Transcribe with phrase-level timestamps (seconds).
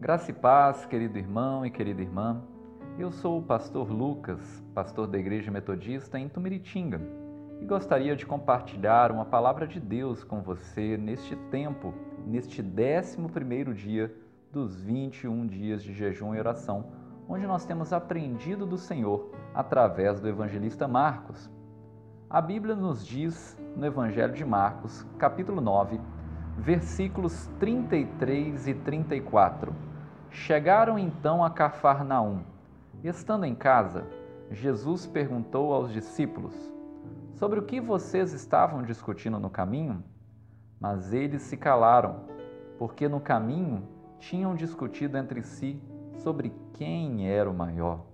[0.00, 2.40] Graça e paz, querido irmão e querida irmã.
[2.96, 7.00] Eu sou o pastor Lucas, pastor da Igreja Metodista em Tumiritinga,
[7.60, 11.92] e gostaria de compartilhar uma palavra de Deus com você neste tempo,
[12.24, 14.14] neste 11 dia
[14.52, 16.92] dos 21 dias de jejum e oração,
[17.28, 21.50] onde nós temos aprendido do Senhor através do evangelista Marcos.
[22.30, 26.00] A Bíblia nos diz no Evangelho de Marcos, capítulo 9,
[26.56, 29.87] versículos 33 e 34.
[30.38, 32.40] Chegaram então a Cafarnaum.
[33.02, 34.06] Estando em casa,
[34.50, 36.54] Jesus perguntou aos discípulos:
[37.34, 40.02] Sobre o que vocês estavam discutindo no caminho?
[40.80, 42.20] Mas eles se calaram,
[42.78, 43.82] porque no caminho
[44.20, 45.82] tinham discutido entre si
[46.16, 48.06] sobre quem era o maior.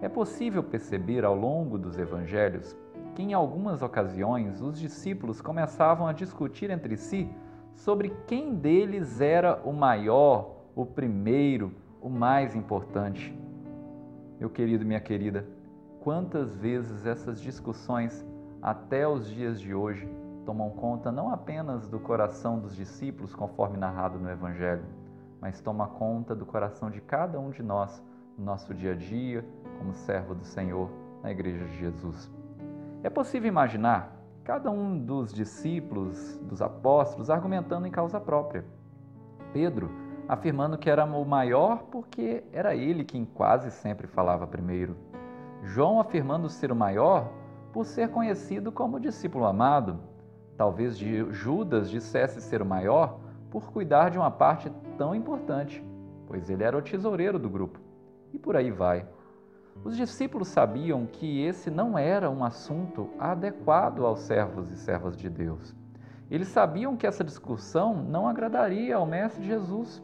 [0.00, 2.74] É possível perceber ao longo dos evangelhos
[3.14, 7.30] que, em algumas ocasiões, os discípulos começavam a discutir entre si
[7.76, 13.36] sobre quem deles era o maior, o primeiro, o mais importante.
[14.38, 15.46] Meu querido, minha querida,
[16.00, 18.24] quantas vezes essas discussões,
[18.62, 20.08] até os dias de hoje,
[20.46, 24.84] tomam conta não apenas do coração dos discípulos, conforme narrado no Evangelho,
[25.40, 28.02] mas toma conta do coração de cada um de nós,
[28.36, 29.44] no nosso dia a dia,
[29.78, 30.90] como servo do Senhor
[31.22, 32.30] na Igreja de Jesus.
[33.02, 38.64] É possível imaginar cada um dos discípulos, dos apóstolos, argumentando em causa própria.
[39.52, 39.90] Pedro
[40.30, 44.96] afirmando que era o maior porque era ele quem quase sempre falava primeiro.
[45.64, 47.32] João afirmando ser o maior
[47.72, 49.98] por ser conhecido como discípulo amado.
[50.56, 53.18] Talvez Judas dissesse ser o maior
[53.50, 55.84] por cuidar de uma parte tão importante,
[56.28, 57.80] pois ele era o tesoureiro do grupo.
[58.32, 59.04] E por aí vai.
[59.82, 65.28] Os discípulos sabiam que esse não era um assunto adequado aos servos e servas de
[65.28, 65.74] Deus.
[66.30, 70.00] Eles sabiam que essa discussão não agradaria ao Mestre Jesus.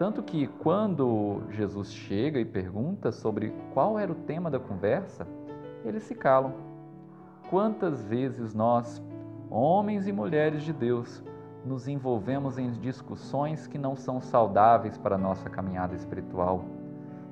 [0.00, 5.26] Tanto que quando Jesus chega e pergunta sobre qual era o tema da conversa,
[5.84, 6.54] eles se calam.
[7.50, 9.02] Quantas vezes nós,
[9.50, 11.22] homens e mulheres de Deus,
[11.66, 16.64] nos envolvemos em discussões que não são saudáveis para a nossa caminhada espiritual?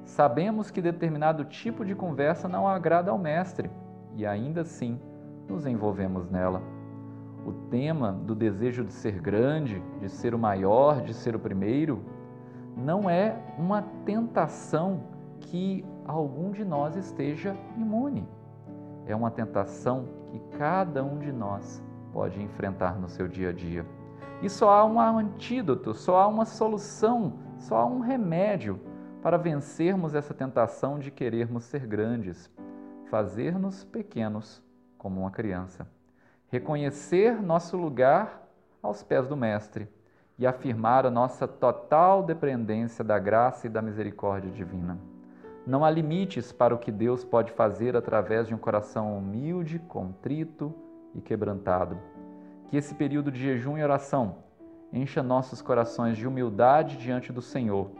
[0.05, 3.71] Sabemos que determinado tipo de conversa não agrada ao Mestre
[4.15, 5.01] e ainda assim
[5.49, 6.61] nos envolvemos nela.
[7.47, 12.18] O tema do desejo de ser grande, de ser o maior, de ser o primeiro,
[12.79, 15.03] não é uma tentação
[15.41, 18.27] que algum de nós esteja imune.
[19.05, 23.85] É uma tentação que cada um de nós pode enfrentar no seu dia a dia.
[24.41, 28.81] E só há um antídoto, só há uma solução, só há um remédio
[29.21, 32.49] para vencermos essa tentação de querermos ser grandes,
[33.11, 34.63] fazer-nos pequenos
[34.97, 35.89] como uma criança,
[36.49, 38.49] reconhecer nosso lugar
[38.81, 39.89] aos pés do Mestre
[40.39, 44.99] e afirmar a nossa total dependência da graça e da misericórdia divina.
[45.67, 50.75] Não há limites para o que Deus pode fazer através de um coração humilde, contrito
[51.15, 51.99] e quebrantado.
[52.67, 54.37] Que esse período de jejum e oração
[54.93, 57.91] encha nossos corações de humildade diante do Senhor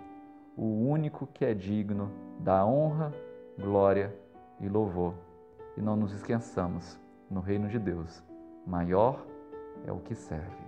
[0.59, 2.11] o único que é digno
[2.41, 3.15] da honra,
[3.57, 4.13] glória
[4.61, 5.15] e louvor.
[5.77, 6.99] E não nos esqueçamos,
[7.31, 8.25] no reino de Deus,
[8.67, 9.25] maior
[9.87, 10.67] é o que serve.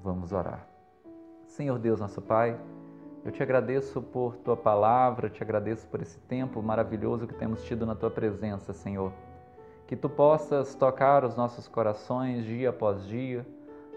[0.00, 0.71] Vamos orar.
[1.52, 2.58] Senhor Deus, nosso Pai,
[3.24, 7.84] eu te agradeço por tua palavra, te agradeço por esse tempo maravilhoso que temos tido
[7.84, 9.12] na tua presença, Senhor.
[9.86, 13.46] Que tu possas tocar os nossos corações dia após dia,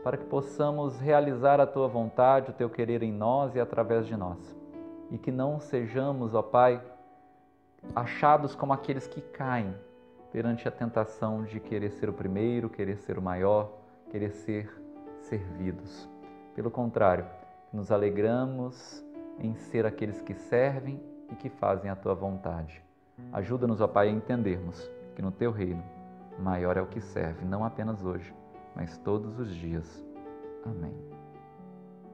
[0.03, 4.17] para que possamos realizar a tua vontade, o teu querer em nós e através de
[4.17, 4.55] nós
[5.09, 6.81] e que não sejamos, ó Pai,
[7.95, 9.73] achados como aqueles que caem
[10.31, 13.71] perante a tentação de querer ser o primeiro, querer ser o maior,
[14.09, 14.69] querer ser
[15.21, 16.09] servidos.
[16.53, 17.25] Pelo contrário,
[17.71, 19.03] nos alegramos
[19.39, 22.83] em ser aqueles que servem e que fazem a tua vontade.
[23.31, 25.83] Ajuda-nos, ó Pai, a entendermos que no teu reino
[26.39, 28.33] maior é o que serve, não apenas hoje,
[28.75, 30.05] mas todos os dias.
[30.65, 31.14] Amém.